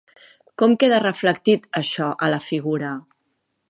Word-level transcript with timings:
Com 0.61 0.73
queda 0.85 1.01
reflectit, 1.03 1.69
això, 1.83 2.11
a 2.29 2.35
la 2.35 2.43
figura? 2.51 2.95